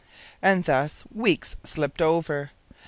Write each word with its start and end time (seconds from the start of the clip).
And 0.41 0.63
thus 0.63 1.03
weeks 1.13 1.57
slipped 1.63 2.01
over. 2.01 2.49